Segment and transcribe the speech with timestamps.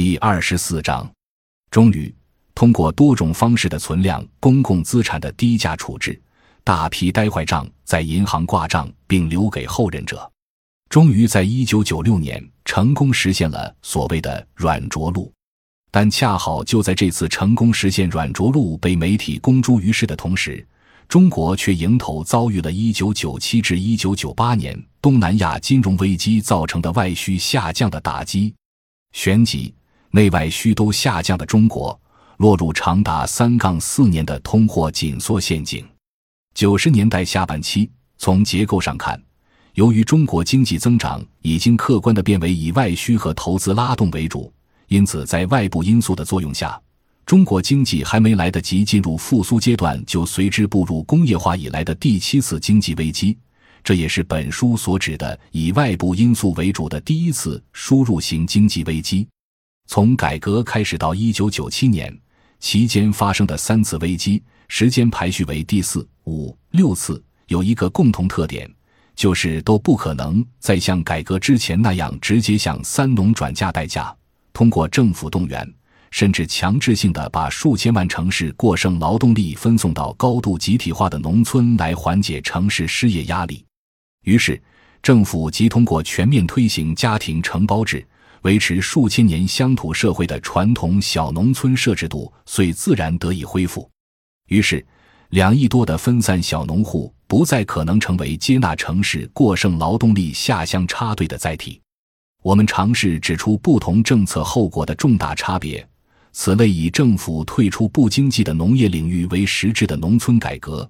[0.00, 1.10] 第二十四章，
[1.72, 2.14] 终于
[2.54, 6.22] 通过多种方式的存量公共资产的低价处置，
[6.62, 10.30] 大批呆坏账在银行挂账并留给后任者，
[10.88, 15.32] 终于在一九九六年成功实现了所谓的软着陆。
[15.90, 20.64] 但恰好就在这次成功实现软着陆被媒体公诸于世的同时，
[21.08, 28.54] 中国却迎头遭遇了1997至1998年东南亚金融危机造成的外需下降的打击，
[29.10, 29.74] 旋即
[30.10, 31.98] 内外需都下降的中国
[32.38, 35.86] 落入长达三杠四年的通货紧缩陷阱。
[36.54, 39.20] 九十年代下半期，从结构上看，
[39.74, 44.52] 由于中国经济增长已经客观的变为以外需和投资拉动为主。
[44.88, 46.80] 因此，在外部因素的作用下，
[47.26, 53.36] 中国经济还没来得及进入复苏阶段，就随之步入工业化以来的第七次经济危机。
[53.84, 59.28] 这也是本书所指的以外部因素为主的第一次输入型经济危机。
[59.88, 62.14] 从改革开始到一九九七年
[62.60, 68.70] 期间发生的三次危机，时间排序为第四、五、六次，有一个共同特点，
[69.16, 74.14] 就是都不可能再像改革之前那样直接向三农转嫁代价。
[74.52, 75.66] 通过政府动员，
[76.10, 83.64] 甚至强制性的把数千万城市过剩劳动力分送到高度集体化的农村来缓解城市失业压力，
[84.24, 84.62] 于是
[85.02, 88.06] 政府即通过全面推行家庭承包制，
[88.42, 93.88] 维持数千年乡土社会的传统小农村设制度，遂自然得以恢复。
[94.48, 94.84] 于是，
[95.30, 101.80] 两亿多的分散小农户不再可能成为接纳城市过剩劳动力下乡插队的载体。
[102.42, 105.86] 我们尝试指出不同政策后果的重大差别。
[106.32, 110.88] 此类以政府退出不经济的农业领域为实质的农村改革，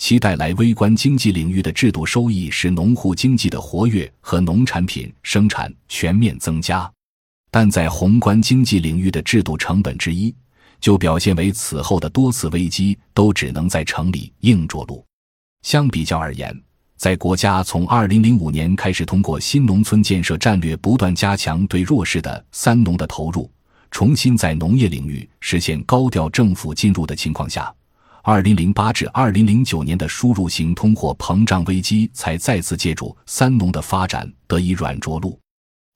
[0.00, 6.90] 其带来微观经济领域的制度收益使农户经济的活跃和农产品生产全面增加。
[7.50, 10.34] 但在宏观经济领域的制度成本之一，
[10.80, 15.04] 就表现为此后的多次危机都只能在城里硬着陆。
[15.60, 16.58] 相比较而言。
[16.96, 23.50] 在国家从二零零五年开始通过新农村建设战略不断加强对弱势的三农的投入，
[23.90, 27.74] 重新在农业领域实现高调政府进入的情况下，
[28.22, 35.38] 二零零八至二零零九年的输入型通货膨胀危机才再次借助三农的发展得以软着陆。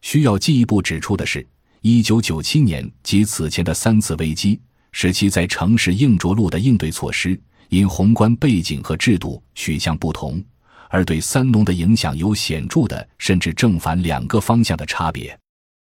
[0.00, 1.46] 需要进一步指出的是，
[1.82, 4.58] 一九九七年及此前的三次危机，
[4.92, 10.42] 使其在城市硬着陆的应对措施因宏观背景和制度取向不同。
[10.88, 15.36] 而对三农的影响有显著的甚至正反两个方向的差别。